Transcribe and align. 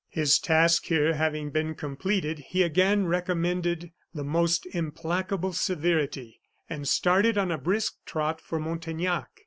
His 0.09 0.39
task 0.39 0.85
here 0.85 1.13
having 1.13 1.51
been 1.51 1.75
completed, 1.75 2.39
he 2.39 2.63
again 2.63 3.05
recommended 3.05 3.91
the 4.15 4.23
most 4.23 4.65
implacable 4.73 5.53
severity, 5.53 6.41
and 6.67 6.87
started 6.87 7.37
on 7.37 7.51
a 7.51 7.59
brisk 7.59 7.97
trot 8.05 8.41
for 8.41 8.59
Montaignac. 8.59 9.27